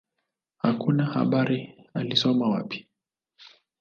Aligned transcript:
Hakuna 0.57 1.05
habari 1.05 1.73
alisoma 1.93 2.49
wapi. 2.49 2.87